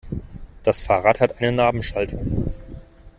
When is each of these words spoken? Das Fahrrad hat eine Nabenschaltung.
Das 0.63 0.81
Fahrrad 0.81 1.19
hat 1.19 1.37
eine 1.37 1.51
Nabenschaltung. 1.51 2.51